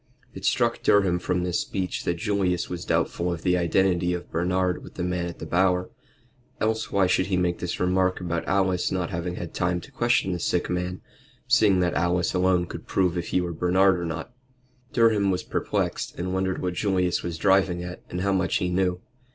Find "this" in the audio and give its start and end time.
1.43-1.59, 7.59-7.79